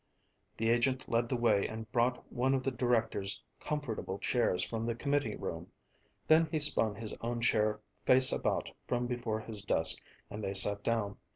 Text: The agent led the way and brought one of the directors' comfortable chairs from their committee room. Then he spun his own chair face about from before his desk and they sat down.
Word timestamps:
The 0.57 0.71
agent 0.71 1.07
led 1.07 1.29
the 1.29 1.35
way 1.35 1.67
and 1.67 1.91
brought 1.91 2.25
one 2.33 2.55
of 2.55 2.63
the 2.63 2.71
directors' 2.71 3.43
comfortable 3.59 4.17
chairs 4.17 4.63
from 4.63 4.87
their 4.87 4.95
committee 4.95 5.35
room. 5.35 5.71
Then 6.27 6.47
he 6.49 6.57
spun 6.57 6.95
his 6.95 7.13
own 7.21 7.39
chair 7.41 7.79
face 8.03 8.31
about 8.31 8.71
from 8.87 9.05
before 9.05 9.41
his 9.41 9.61
desk 9.61 10.01
and 10.31 10.43
they 10.43 10.55
sat 10.55 10.81
down. 10.83 11.17